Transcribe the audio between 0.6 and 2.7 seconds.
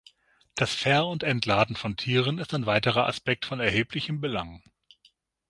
Ver- und Entladen von Tieren ist ein